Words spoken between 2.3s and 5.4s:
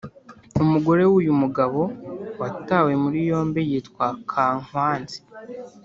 watawe muri yombi yitwa kankwanzi